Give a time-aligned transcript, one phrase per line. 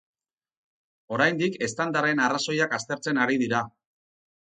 [1.17, 3.65] Oraindik eztandaren arrazoiak aztertzen ari dira.